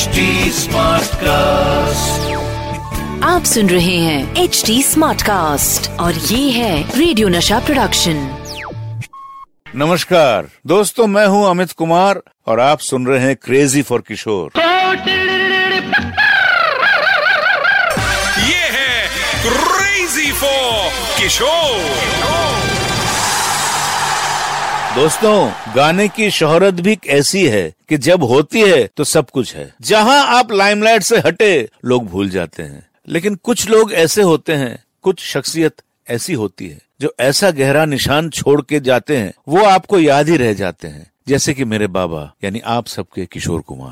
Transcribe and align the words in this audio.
HD 0.00 0.20
cast 1.22 2.28
आप 3.24 3.44
सुन 3.44 3.68
रहे 3.68 3.96
हैं 3.96 4.36
एच 4.42 4.62
डी 4.66 4.82
स्मार्ट 4.82 5.22
कास्ट 5.22 5.90
और 6.00 6.14
ये 6.14 6.50
है 6.50 6.98
रेडियो 6.98 7.28
नशा 7.28 7.58
प्रोडक्शन 7.66 8.16
नमस्कार। 9.76 10.48
दोस्तों 10.66 11.06
मैं 11.06 11.26
हूँ 11.26 11.44
अमित 11.50 11.72
कुमार 11.72 12.22
और 12.48 12.60
आप 12.60 12.78
सुन 12.88 13.06
रहे 13.06 13.26
हैं 13.26 13.36
क्रेजी 13.36 13.82
फॉर 13.90 14.00
किशोर 14.08 14.50
ये 18.48 18.64
है 18.78 19.06
क्रेजी 19.44 20.32
फॉर 20.32 20.90
किशोर 21.20 22.69
दोस्तों, 24.94 25.52
गाने 25.76 26.08
की 26.08 26.30
शोहरत 26.30 26.74
भी 26.74 26.98
ऐसी 27.06 27.46
है 27.48 27.72
कि 27.88 27.96
जब 27.98 28.22
होती 28.22 28.60
है 28.60 28.88
तो 28.96 29.04
सब 29.04 29.30
कुछ 29.30 29.54
है। 29.56 29.74
जहाँ 29.80 30.38
आप 30.38 30.52
लाइमलाइट 30.52 31.02
से 31.02 31.18
हटे, 31.18 31.68
लोग 31.84 32.06
भूल 32.06 32.28
जाते 32.28 32.62
हैं। 32.62 32.86
लेकिन 33.08 33.34
कुछ 33.34 33.68
लोग 33.70 33.92
ऐसे 33.92 34.22
होते 34.22 34.52
हैं, 34.52 34.84
कुछ 35.02 35.20
शख्सियत 35.20 35.74
ऐसी 36.08 36.32
होती 36.32 36.68
है, 36.68 36.78
जो 37.00 37.14
ऐसा 37.20 37.50
गहरा 37.50 37.84
निशान 37.84 38.30
छोड़ 38.30 38.62
के 38.62 38.80
जाते 38.80 39.16
हैं, 39.16 39.32
वो 39.48 39.64
आपको 39.64 39.98
याद 40.00 40.28
ही 40.28 40.36
रह 40.36 40.52
जाते 40.52 40.88
हैं। 40.88 41.10
जैसे 41.30 41.52
कि 41.54 41.64
मेरे 41.64 41.86
बाबा, 41.86 42.20
यानी 42.44 42.60
आप 42.66 42.86
सबके 42.86 43.24
किशोर 43.26 43.60
कुमार। 43.60 43.90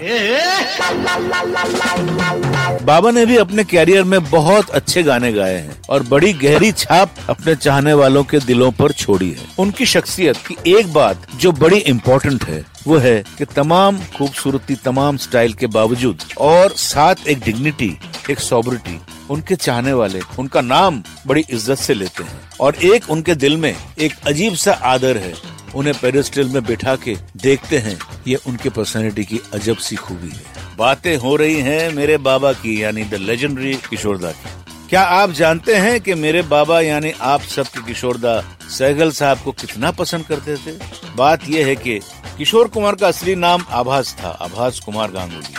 बाबा 2.85 3.11
ने 3.11 3.25
भी 3.27 3.37
अपने 3.37 3.65
कैरियर 3.65 4.05
में 4.05 4.25
बहुत 4.25 4.71
अच्छे 4.71 5.03
गाने 5.03 5.33
गाए 5.33 5.55
हैं 5.55 5.77
और 5.91 6.03
बड़ी 6.03 6.33
गहरी 6.33 6.71
छाप 6.73 7.15
अपने 7.31 7.55
चाहने 7.57 7.93
वालों 7.95 8.23
के 8.25 8.39
दिलों 8.41 8.71
पर 8.73 8.93
छोड़ी 8.93 9.31
है। 9.31 9.47
उनकी 9.59 9.87
शख्सियत 9.87 10.37
की 10.47 10.57
एक 10.71 10.93
बात 10.93 11.27
जो 11.37 11.53
बड़ी 11.53 11.79
इम्पोर्टेंट 11.79 12.45
है, 12.45 12.65
वो 12.87 12.97
है 12.97 13.23
कि 13.39 13.45
तमाम 13.47 13.99
खूबसूरती, 14.17 14.75
तमाम 14.75 15.17
स्टाइल 15.17 15.53
के 15.53 15.67
बावजूद 15.69 16.23
और 16.39 16.73
साथ 16.79 17.29
एक 17.29 17.39
डिग्निटी 17.41 17.97
एक 18.31 18.39
सॉबरिटी 18.41 19.01
उनके 19.31 19.55
चाहने 19.57 19.93
वाले, 19.93 20.21
उनका 20.39 20.61
नाम 20.61 21.03
बड़ी 21.27 21.45
इज़्ज़त 21.51 21.79
से 21.79 21.95
लेते 21.95 22.25
हैं। 22.25 22.41
और 22.61 22.75
एक 22.85 23.11
उनके 23.11 23.35
दिल 23.35 23.57
में 23.57 23.75
एक 23.99 24.13
अजीब 24.27 24.55
सा 24.55 24.73
आदर 24.73 25.17
है 25.17 25.33
उन्हें 25.75 25.95
पेडेस्टल 26.03 26.49
में 26.49 26.65
बिठा 26.65 26.97
के 26.97 27.17
देखते 27.37 27.79
हैं। 27.79 27.99
ये 28.27 28.37
उनके 28.47 28.69
पर्सनैलिटी 28.69 29.25
की 29.25 29.41
अजब 29.55 29.77
सी 29.77 29.97
खूबी 29.97 30.29
है। 30.29 30.77
बातें 30.77 31.17
हो 31.17 31.37
रही 31.37 31.61
हैं 31.61 31.91
मेरे 31.91 32.17
बाबा 32.17 32.53
की, 32.53 32.83
यानी 32.83 33.05
द 33.05 33.15
लेजेंडरी 33.15 33.75
किशोरदा 33.75 34.31
की। 34.31 34.51
क्या 34.89 35.03
आप 35.03 35.31
जानते 35.31 35.75
हैं 35.75 36.01
कि 36.01 36.15
मेरे 36.15 36.43
बाबा, 36.43 36.81
यानी 36.81 37.11
आप 37.11 37.41
सबके 37.41 37.81
किशोरदा 37.81 38.59
सहगल 38.71 39.11
साहब 39.11 39.39
को 39.39 39.53
कितना 39.53 39.91
पसंद 39.91 40.25
करते 40.25 40.57
थे? 40.57 40.79
बात 41.17 41.49
यह 41.49 41.67
है 41.67 41.77
कि 41.77 42.01
किशोर 42.39 42.69
कुमार 42.69 42.95
का 42.95 43.09
असली 43.09 43.35
नाम 43.35 43.65
आभास 43.71 44.17
था, 44.25 44.29
आभास 44.29 44.81
कुमार 44.81 45.11
गांगुली। 45.11 45.55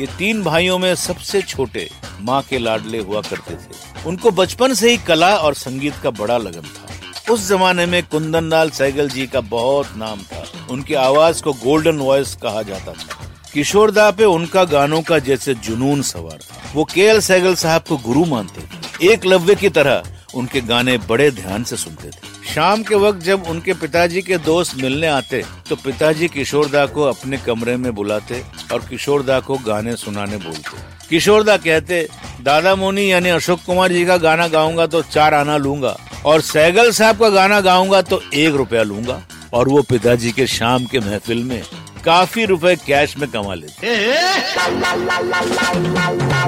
ये 0.00 0.06
तीन 0.18 0.42
भाइयों 0.42 0.78
में 0.78 0.94
सबसे 0.94 1.42
छोटे 1.42 1.90
माँ 2.20 2.42
के 2.42 2.58
लाडले 2.58 2.98
हुआ 2.98 3.20
करते 3.20 3.54
थे। 3.54 4.06
उनको 4.06 4.30
बचपन 4.30 4.74
से 4.74 4.90
ही 4.90 4.96
कला 4.96 5.36
और 5.36 5.54
संगीत 5.54 5.94
का 6.02 6.10
बड़ा 6.10 6.38
लगन 6.38 6.60
था। 6.60 6.89
उस 7.30 7.48
जमाने 7.48 7.86
में 7.86 8.02
कुंदन 8.02 8.44
लाल 8.44 8.70
सहगल 8.70 9.08
जी 9.08 9.26
का 9.26 9.40
बहुत 9.40 9.86
नाम 9.96 10.18
था। 10.18 10.44
उनकी 10.70 10.94
आवाज़ 10.94 11.42
को 11.42 11.52
गोल्डन 11.52 11.96
वॉइस 11.96 12.34
कहा 12.34 12.62
जाता 12.62 12.92
था। 12.92 12.92
किशोर 12.92 13.54
किशोरदा 13.54 14.10
पे 14.10 14.24
उनका 14.24 14.64
गानों 14.64 15.02
का 15.02 15.18
जैसे 15.18 15.54
जुनून 15.54 16.02
सवार 16.02 16.38
था। 16.38 16.72
वो 16.74 16.84
के 16.84 17.00
एल 17.00 17.20
सहगल 17.20 17.54
साहब 17.54 17.82
को 17.82 17.96
गुरु 17.96 18.24
मानते 18.24 18.60
थे। 18.60 19.12
एक 19.12 19.26
लव्य 19.26 19.54
की 19.54 19.68
तरह 19.68 20.02
उनके 20.34 20.60
गाने 20.60 20.98
बड़े 20.98 21.30
ध्यान 21.30 21.64
से 21.64 21.76
सुनते 21.76 22.08
थे। 22.08 22.52
शाम 22.54 22.82
के 22.82 22.94
वक्त 22.94 23.20
जब 23.20 23.44
उनके 23.46 23.72
पिताजी 23.72 24.22
के 24.22 24.38
दोस्त 24.38 24.76
मिलने 24.76 25.06
आते 25.06 25.44
तो 25.68 25.76
पिताजी 25.76 26.28
किशोरदा 26.28 26.86
को 26.86 27.02
अपने 27.02 27.36
कमरे 27.36 27.76
में 27.76 27.94
बुलाते 27.94 28.42
और 28.72 28.78
किशोरदा 28.78 29.40
को 29.40 29.58
गाने 29.58 29.96
सुनाने 29.96 30.36
बोलते। 30.36 31.08
किशोरदा 31.08 31.56
कहते, 31.56 32.08
दादा 32.42 32.74
मोनी 32.74 33.12
यानी 33.12 33.28
अशोक 33.28 33.60
कुमार 33.66 33.92
जी 33.92 34.04
का 34.04 34.16
गाना 34.16 34.48
गाऊँगा 34.48 34.86
तो 34.86 35.02
चार 35.02 35.34
आना 35.34 35.56
लूँगा। 35.56 35.96
और 36.26 36.40
सैगल 36.40 36.90
साहब 36.92 37.18
का 37.18 37.28
गाना 37.30 37.60
गाऊँगा 37.60 38.00
तो 38.02 38.20
एक 38.34 38.54
रुपया 38.54 38.82
लूँगा। 38.82 39.20
और 39.54 39.68
वो 39.68 39.82
पिताजी 39.90 40.30
के 40.32 40.46
शाम 40.46 40.84
के 40.90 40.98
महफिल 41.00 41.42
में 41.44 41.62
काफ़ी 42.04 42.44
रुपए 42.46 42.74
कैश 42.86 43.16
में 43.18 43.28
कमा 43.30 43.54
लेते 43.54 43.94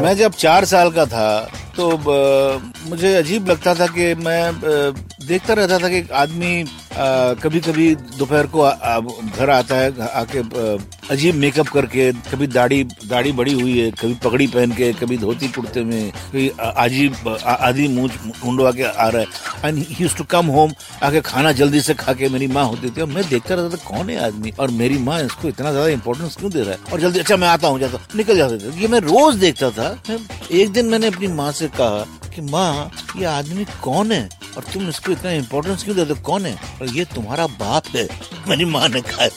मैं 0.02 0.14
जब 0.16 0.32
चार 0.38 0.64
साल 0.64 0.90
का 0.90 1.06
था 1.06 1.28
तो 1.76 1.88
मुझे 2.90 3.14
अजीब 3.16 3.48
लगता 3.48 3.74
था 3.74 3.86
कि 3.96 4.14
मैं 4.24 4.52
देखता 5.26 5.54
रहता 5.54 5.78
था 5.78 5.88
कि 5.88 5.96
एक 5.98 6.12
आदमी 6.22 6.64
कभी 6.94 7.60
कभी 7.60 7.94
दोपहर 7.94 8.46
को 8.46 8.62
घर 9.28 9.50
आता 9.50 9.76
है 9.76 10.08
आके 10.10 10.38
अजीब 11.12 11.34
मेकअप 11.34 11.68
करके, 11.68 12.10
कभी 12.30 12.46
दाढ़ी 12.46 12.82
दाढ़ी 12.84 13.32
बड़ी 13.32 13.52
हुई 13.52 13.78
है, 13.78 13.90
कभी 13.92 14.14
पगड़ी 14.24 14.46
पहन 14.46 14.72
के, 14.72 14.92
कभी 14.92 15.16
धोती 15.18 15.48
कुर्ते 15.48 15.82
में, 15.84 16.10
कभी 16.10 16.48
अजीब 16.58 17.28
आधी 17.44 17.88
मूछ, 17.88 18.12
मुंडवा 18.44 18.72
के 18.72 18.82
आ 18.82 19.08
रहा 19.08 19.20
है। 19.20 19.26
And 19.64 19.78
he 19.88 20.08
to 20.18 20.24
come 20.30 20.46
home 20.48 20.72
आके 21.02 21.20
खाना 21.22 21.52
जल्दी 21.52 21.80
से 21.80 21.94
खा 21.94 22.12
के 22.12 22.28
मेरी 22.28 22.46
माँ 22.48 22.64
होती 22.64 22.90
थी 22.90 23.00
और 23.00 23.08
मैं 23.08 23.28
देखता 23.28 23.54
रहता 23.54 23.76
था, 23.76 23.82
कौन 23.88 24.10
है 24.10 24.18
आदमी? 24.24 24.52
और 24.60 24.70
मेरी 24.72 24.98
माँ 24.98 25.20
इसको 25.22 25.48
इतना 25.48 25.70
ज़्यादा 25.70 25.88
इंपॉर्टेंस 25.88 26.36
क्यों 26.36 26.50
दे 26.52 26.62
रहा 26.62 26.70
है? 26.70 26.78
और 26.92 27.00
जल्दी 27.00 27.18
अच्छा 27.18 27.36
मैं 27.36 27.48
आता 27.48 27.68
हूँ, 27.68 27.80
जाता 27.80 27.98
निकल 28.16 28.36
जाते 28.36 28.58
थे। 28.58 28.80
ये 28.80 28.88
मैं 28.88 29.00
रोज 29.00 29.34
देखता 29.36 29.70
था। 29.70 29.88
एक 30.52 30.72
दिन 30.72 30.86
मैंने 30.86 31.06
अपनी 31.06 31.26
माँ 31.34 31.50
से 31.52 31.68
कहा 31.70 32.04
कि, 32.34 32.40
माँ, 32.42 32.90
ये 33.16 33.24
आदमी 33.24 33.64
कौन 33.82 34.12
है? 34.12 34.28
और 34.56 34.64
तुम 34.72 34.88
इसको 34.88 35.12
इतना 35.12 35.30
इम्पोर्टेंस 35.30 35.84
क्यों 35.84 35.96
देते 35.96 36.14
कौन 36.22 36.46
है? 36.46 36.54
और 36.80 36.88
ये 36.88 37.04
तुम्हारा 37.04 37.46
बाप 37.46 37.86
है। 37.96 38.08
मेरी 38.48 38.64
माँ 38.64 38.88
ने 38.88 39.00
कहा 39.00 39.28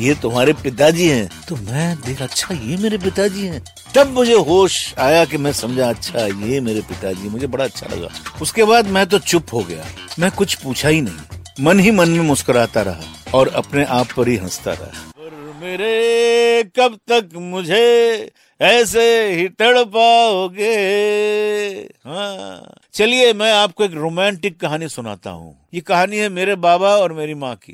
ये 0.00 0.14
तुम्हारे 0.14 0.52
पिताजी 0.52 1.08
हैं। 1.08 1.28
तो 1.48 1.56
मैं 1.56 1.96
देखा 2.06 2.24
अच्छा 2.24 2.54
ये 2.54 2.76
मेरे 2.76 2.98
पिताजी 2.98 3.46
हैं। 3.46 3.62
तब 3.94 4.10
मुझे 4.10 4.34
होश 4.34 4.94
आया 4.98 5.24
कि 5.24 5.36
मैं 5.36 5.52
समझा 5.52 5.88
अच्छा 5.88 6.26
ये 6.46 6.60
मेरे 6.60 6.80
पिताजी 6.80 7.28
मुझे 7.28 7.46
बड़ा 7.46 7.64
अच्छा 7.64 7.86
लगा। 7.86 8.08
उसके 8.42 8.64
बाद 8.64 8.86
मैं 8.86 9.06
तो 9.06 9.18
चुप 9.18 9.46
हो 9.52 9.60
गया। 9.60 9.84
मैं 10.18 10.30
कुछ 10.30 10.54
पूछा 10.54 10.88
ही 10.88 11.00
नहीं। 11.00 11.64
मन 11.64 11.80
ही 11.80 11.90
मन 11.90 12.08
में 12.08 12.24
मुस्कुराता 12.24 12.82
रहा 12.82 13.00
और 13.34 13.48
अपने 13.48 13.84
आप 13.84 14.12
पर 14.16 14.28
ही 14.28 14.36
हंसता 14.36 14.72
रहा। 14.72 15.06
मेरे, 15.62 16.62
कब 16.76 16.98
तक 17.08 17.28
मुझे 17.34 18.30
ऐसे 18.60 19.32
ही 19.32 19.48
तड़पाओगे? 19.48 20.70
चलिए 23.00 23.32
मैं 23.32 23.50
आपको 23.52 23.84
एक 23.84 23.92
रोमांटिक 23.94 24.58
कहानी 24.60 24.88
सुनाता 24.88 25.30
हूँ। 25.30 25.54
ये 25.74 25.80
कहानी 25.80 26.16
है 26.16 26.28
मेरे 26.28 26.54
बाबा 26.56 26.88
और 26.96 27.12
मेरी 27.12 27.34
माँ 27.34 27.54
की। 27.56 27.72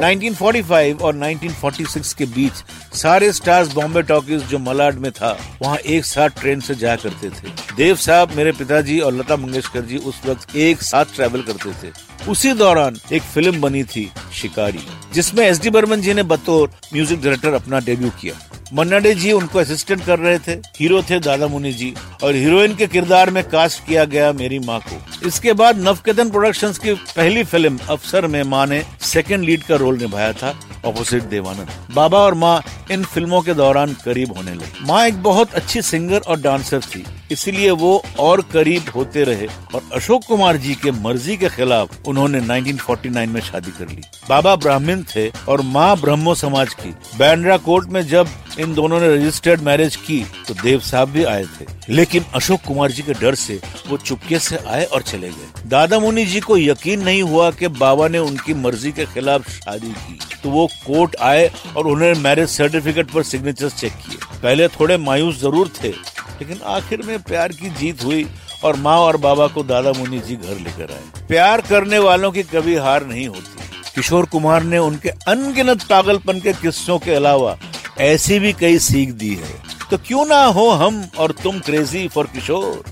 1945 0.00 1.02
और 1.02 1.16
1946 1.16 2.12
के 2.12 2.26
बीच 2.26 2.52
सारे 2.96 3.32
स्टार्स 3.32 3.72
बॉम्बे 3.74 4.02
टॉकीज 4.02 4.44
जो 4.50 4.58
मलाड 4.60 4.98
में 4.98 5.10
था 5.12 5.36
वहाँ 5.62 5.76
एक 5.76 6.04
साथ 6.04 6.40
ट्रेन 6.40 6.60
से 6.60 6.74
जाया 6.74 6.96
करते 6.96 7.30
थे। 7.30 7.74
देव 7.76 7.96
साहब 7.96 8.36
मेरे 8.36 8.52
पिताजी 8.52 9.00
और 9.00 9.12
लता 9.14 9.36
मंगेशकर 9.36 9.84
जी 9.84 9.96
उस 9.98 10.20
वक्त 10.26 10.56
एक 10.56 10.82
साथ 10.84 11.14
ट्रेवल 11.14 11.42
करते 11.42 11.72
थे। 11.82 11.92
उसी 12.30 12.52
दौरान 12.54 13.00
एक 13.12 13.22
फ़िल्म 13.24 13.60
बनी 13.60 13.84
थी 13.86 14.10
शिकारी 14.34 14.86
जिसमें 15.14 15.46
एस 15.46 15.62
डी 15.62 15.70
बर्मन 15.70 16.00
जी 16.00 16.14
ने 16.14 16.22
बतौर 16.34 16.70
म्यूज़िक 16.92 17.22
डायरेक्टर 17.22 17.52
अपना 17.54 17.80
डेब्यू 17.80 18.10
किया। 18.20 18.34
मन्ना 18.74 18.98
डे 18.98 19.14
जी 19.14 19.32
उनको 19.32 19.58
असिस्टेंट 19.58 20.04
कर 20.04 20.18
रहे 20.18 20.38
थे। 20.38 20.52
हीरो 20.78 21.02
थे 21.02 21.18
दादा 21.20 21.46
मुनि 21.46 21.72
जी। 21.72 21.92
और 22.22 22.34
हीरोइन 22.34 22.74
के 22.76 22.86
किरदार 22.86 23.30
में 23.30 23.42
कास्ट 23.44 23.86
किया 23.86 24.04
गया 24.04 24.32
मेरी 24.32 24.58
माँ 24.58 24.78
को। 24.80 25.26
इसके 25.26 25.52
बाद 25.52 25.78
नवकेतन 25.78 26.30
प्रोडक्शंस 26.30 26.78
की 26.78 26.94
पहली 26.94 27.44
फ़िल्म 27.44 27.78
अफसर 27.90 28.26
में 28.26 28.42
माँ 28.42 28.66
ने 28.66 28.82
सेकेंड 29.02 29.44
लीड 29.44 29.62
का 29.62 29.76
रोल 29.76 29.98
निभाया 29.98 30.32
था 30.32 30.54
ऑपोजिट 30.84 31.22
देवानंद। 31.22 31.94
बाबा 31.94 32.18
और 32.18 32.34
माँ 32.34 32.62
इन 32.90 33.04
फ़िल्मों 33.04 33.40
के 33.42 33.54
दौरान 33.54 33.96
करीब 34.04 34.36
होने 34.36 34.54
लगे। 34.54 34.84
माँ 34.86 35.06
एक 35.06 35.22
बहुत 35.22 35.54
अच्छी 35.54 35.82
सिंगर 35.82 36.18
और 36.18 36.40
डांसर 36.40 36.80
थी। 36.80 37.04
इसलिए 37.32 37.70
वो 37.72 38.02
और 38.18 38.40
करीब 38.52 38.90
होते 38.94 39.24
रहे 39.24 39.46
और 39.74 39.82
अशोक 39.94 40.24
कुमार 40.24 40.56
जी 40.56 40.74
के 40.74 40.90
मर्ज़ी 40.92 41.36
के 41.36 41.48
खिलाफ 41.48 42.08
उन्होंने 42.08 42.40
1949 42.40 43.26
में 43.26 43.40
शादी 43.40 43.70
कर 43.70 43.88
ली। 43.88 44.02
बाबा 44.28 44.54
ब्राह्मण 44.56 45.02
थे 45.14 45.28
और 45.48 45.60
माँ 45.62 45.96
ब्रह्मो 46.00 46.34
समाज 46.34 46.74
की। 46.74 46.90
बैंड्रा 47.18 47.56
कोर्ट 47.58 47.88
में 47.88 48.02
जब 48.08 48.28
इन 48.60 48.74
दोनों 48.74 49.00
ने 49.00 49.14
रजिस्टर्ड 49.14 49.60
मैरिज 49.60 49.96
की 49.96 50.18
तो 50.48 50.54
देव 50.54 50.80
साहब 50.80 51.08
भी 51.08 51.24
आए 51.24 51.44
थे। 51.44 51.64
लेकिन 51.88 52.24
अशोक 52.34 52.60
कुमार 52.66 52.92
जी 52.92 53.02
के 53.02 53.12
डर 53.12 53.34
से 53.34 53.60
वो 53.88 53.96
चुपके 53.96 54.38
से 54.38 54.56
आए 54.58 54.84
और 54.84 55.02
चले 55.02 55.28
गए। 55.28 55.68
दादा 55.68 55.98
मुनि 55.98 56.24
जी 56.26 56.40
को 56.40 56.56
यकीन 56.58 57.02
नहीं 57.02 57.22
हुआ 57.22 57.50
कि 57.50 57.68
बाबा 57.76 58.08
ने 58.08 58.18
उनकी 58.18 58.54
मर्ज़ी 58.54 58.92
के 58.92 59.06
खिलाफ 59.06 59.50
शादी 59.50 59.92
की। 59.92 60.18
तो 60.42 60.50
वो 60.50 60.66
कोर्ट 60.86 61.16
आए 61.22 61.50
और 61.76 61.86
उन्होंने 61.86 62.12
मैरिज 62.20 62.48
सर्टिफिकेट 62.48 63.10
पर 63.10 63.22
सिग्नेचर 63.24 63.70
चेक 63.70 63.92
किए। 63.92 64.18
पहले 64.42 64.68
थोड़े 64.70 64.96
मायूस 64.98 65.40
ज़रूर 65.40 65.70
थे 65.82 65.92
लेकिन 66.40 66.60
आखिर 66.64 67.02
में 67.02 67.22
प्यार 67.22 67.48
की 67.48 67.70
जीत 67.70 68.04
हुई 68.04 68.26
और 68.64 68.76
माँ 68.76 68.98
और 68.98 69.16
बाबा 69.16 69.46
को 69.46 69.62
दादा 69.62 69.92
मुनि 69.92 70.18
जी 70.18 70.36
घर 70.36 70.58
लेकर 70.58 70.92
आए। 70.92 71.26
प्यार 71.28 71.60
करने 71.60 71.98
वालों 71.98 72.32
की 72.32 72.42
कभी 72.42 72.76
हार 72.76 73.06
नहीं 73.06 73.28
होती। 73.28 73.64
किशोर 73.94 74.24
कुमार 74.24 74.62
ने 74.62 74.78
उनके 74.78 75.08
अनगिनत 75.08 75.82
पागलपन 75.82 76.40
के 76.40 76.52
किस्सों 76.52 76.98
के 76.98 77.14
अलावा 77.14 77.56
ऐसी 78.00 78.38
भी 78.38 78.52
कई 78.52 78.78
सीख 78.78 79.10
दी 79.10 79.34
है। 79.34 79.66
तो 79.90 79.98
क्यों 79.98 80.26
ना 80.26 80.44
हो 80.44 80.70
हम 80.70 81.08
और 81.18 81.30
तुम 81.30 81.58
क्रेजी 81.58 82.08
फॉर 82.08 82.26
किशोर? 82.26 82.84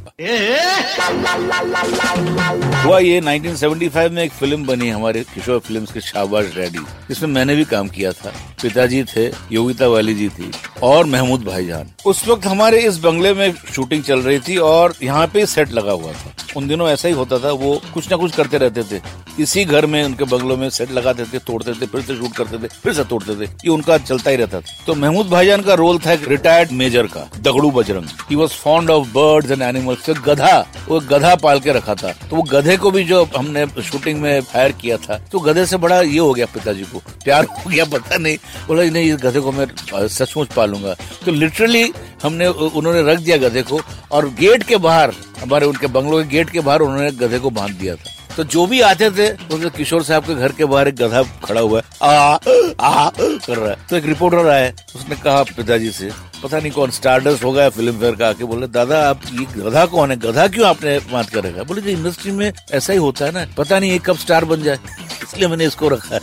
हुआ 2.85 2.99
ये 2.99 3.21
1975 3.21 4.11
में 4.11 4.23
एक 4.23 4.33
फ़िल्म 4.33 4.65
बनी 4.67 4.89
हमारे 4.89 5.21
किशोर 5.35 5.59
फिल्म्स 5.59 5.93
के 5.93 6.01
शाबाश 6.01 6.45
डैडी, 6.45 6.79
जिसमें 7.09 7.31
मैंने 7.31 7.57
भी 7.57 7.65
काम 7.65 7.89
किया 7.89 8.13
था। 8.13 8.33
पिताजी 8.63 9.03
थे, 9.05 9.27
योगिता 9.53 9.89
वाली 9.89 10.15
जी 10.15 10.29
थी 10.29 10.51
और 10.83 11.07
महमूद 11.07 11.45
भाईजान। 11.45 11.91
उस 12.07 12.29
वक्त 12.29 12.47
हमारे 12.47 12.81
इस 12.81 12.99
बंगले 12.99 13.33
में 13.35 13.53
शूटिंग 13.75 14.03
चल 14.03 14.21
रही 14.21 14.39
थी 14.39 14.57
और 14.57 14.95
यहाँ 15.03 15.27
पे 15.27 15.47
सेट 15.47 15.73
लगा 15.73 15.93
हुआ 15.93 16.13
था। 16.13 16.35
उन 16.56 16.67
दिनों 16.69 16.89
ऐसा 16.89 17.09
ही 17.09 17.15
होता 17.15 17.39
था, 17.39 17.51
वो 17.53 17.81
कुछ 17.95 18.11
ना 18.11 18.17
कुछ 18.17 18.35
करते 18.37 18.59
रहते 18.59 18.83
थे। 18.83 19.01
इसी 19.39 19.65
घर 19.65 19.87
में, 19.87 20.03
उनके 20.05 20.25
बंगलों 20.25 20.56
में 20.56 20.69
सेट 20.71 20.91
लगाते 20.93 21.25
थे, 21.25 21.39
तोड़ते 21.41 21.73
थे, 21.73 21.87
फिर 21.87 22.01
से 22.01 22.17
शूट 22.17 22.33
करते 22.33 22.59
थे, 22.59 22.69
फिर 22.83 22.93
से 22.95 23.05
तोड़ते 23.05 23.35
थे। 23.37 23.45
ये 23.45 23.69
उनका 23.69 23.99
चलता 23.99 24.31
ही 24.31 24.37
रहता 24.37 24.61
था। 24.61 24.85
तो 24.87 24.95
महमूद 24.95 25.29
भाईजान 25.29 25.62
का 25.62 25.75
रोल 25.75 25.99
था 25.99 26.12
एक 26.12 26.29
रिटायर्ड 26.29 26.73
मेजर 26.73 27.06
का, 27.06 27.29
Dagdu 27.41 27.71
Bajrang. 27.71 28.06
He 28.31 28.37
was 28.37 28.53
fond 28.55 28.91
of 28.91 29.09
birds 29.09 29.51
and 29.51 29.62
animals 29.62 30.06
तो 30.06 30.15
गधा, 30.25 30.59
वो 30.89 31.01
गधा 31.03 31.35
पाल 31.37 31.61
के 31.61 31.73
रखा 31.73 31.95
था। 31.95 32.12
तो 32.21 32.37
वो 32.37 32.43
गधे 32.45 32.77
को 32.77 32.91
भी 32.91 33.05
जो 33.05 33.25
हमने 33.37 33.67
शूटिंग 33.83 34.21
में 34.21 34.41
फायर 34.43 34.73
किया 34.73 34.97
था 34.99 35.19
तो 35.33 35.41
गधे 35.41 35.67
से 35.67 35.77
बड़ा 35.77 36.00
ये 36.00 36.19
हो 36.19 36.33
गया 36.35 36.47
पिताजी 36.55 36.83
को। 36.85 36.99
प्यार 37.25 37.45
हो 37.47 37.71
गया, 37.71 37.85
पता 37.87 38.17
नहीं। 38.17 38.37
बोला, 38.69 38.83
नहीं, 38.85 39.12
इस 39.12 39.17
गधे 39.17 39.41
को 39.41 39.53
मैं 39.53 39.67
सचमुच 40.09 40.53
पालूँगा। 40.53 40.95
तो 41.25 41.33
लिटरली 41.33 41.91
हमने, 42.23 42.47
उन्होंने 42.47 43.03
रख 43.03 43.19
दिया 43.19 43.37
गधे 43.39 43.62
को 43.62 43.81
और 44.12 44.29
गेट 44.35 44.62
के 44.62 44.77
बाहर 44.79 45.12
हमारे 45.44 45.67
उनके 45.67 45.87
बंगलों 45.88 46.23
के 46.23 46.29
गेट 46.29 46.50
के 46.50 46.61
बाहर 46.61 46.81
उन्होंने 46.81 47.11
गधे 47.19 47.38
को 47.38 47.50
बाँध 47.52 47.79
दिया 47.79 47.94
था। 47.96 48.12
तो 48.37 48.44
जो 48.44 48.67
भी 48.67 48.81
आते 48.81 49.11
थे 49.11 49.29
तो 49.41 49.70
किशोर 49.70 50.02
साहब 50.05 50.25
के 50.26 50.35
घर 50.35 50.52
के 50.52 50.64
बाहर 50.64 50.88
एक 50.88 50.96
गधा 50.96 51.23
खड़ा 51.44 51.61
हुआ 51.61 51.79
है। 51.79 51.85
आ 52.02 52.38
आ 52.81 53.11
कर 53.17 53.56
रहा 53.56 53.70
है। 53.70 53.76
तो 53.91 53.96
एक 53.96 54.05
रिपोर्टर 54.06 54.49
आया 54.49 54.73
उसने 54.96 55.17
कहा 55.17 55.43
पिताजी 55.56 55.91
से, 55.91 56.11
पता 56.43 56.58
नहीं 56.58 56.73
कौन 56.73 56.91
स्टारडस्ट 56.91 57.44
होगा 57.44 57.69
फ़िल्म 57.69 57.99
फेयर 58.00 58.14
का, 58.14 58.29
आके 58.29 58.44
बोले, 58.44 58.67
दादा, 58.69 58.99
आप 59.08 59.20
ये 59.32 59.46
गधा 59.56 59.85
कौन 59.87 60.11
है? 60.11 60.17
गधा 60.17 60.46
क्यों 60.49 60.67
आपने 60.69 60.99
बात 61.12 61.31
कर 61.31 61.44
रखा 61.44 61.62
बोले 61.62 61.93
इंडस्ट्री 61.93 62.32
में 62.32 62.52
ऐसा 62.73 62.93
ही 62.93 62.99
होता 62.99 63.25
है 63.25 63.32
ना, 63.32 63.47
पता 63.56 63.79
नहीं 63.79 63.90
ये 63.90 63.99
कब 63.99 64.17
स्टार 64.17 64.44
बन 64.44 64.62
जाए। 64.62 64.79
इसलिए 65.23 65.49
मैंने 65.49 65.67
इसको 65.67 65.88
रखा 65.88 66.20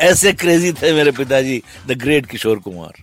ऐसे 0.00 0.32
क्रेजी 0.34 0.72
थे 0.72 0.92
मेरे 0.92 1.10
पिताजी 1.12 1.62
द 1.88 1.98
ग्रेट 1.98 2.26
किशोर 2.26 2.58
कुमार। 2.58 3.02